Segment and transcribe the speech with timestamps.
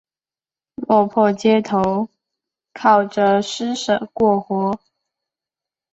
[0.87, 2.09] 落魄街头
[2.73, 4.79] 靠著施舍过活